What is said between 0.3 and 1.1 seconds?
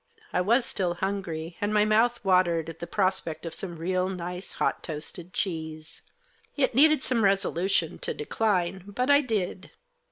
I was still